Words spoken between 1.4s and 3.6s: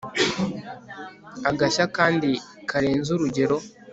Agashya kandi karenze urugero